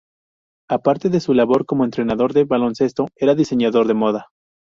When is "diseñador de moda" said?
3.35-4.29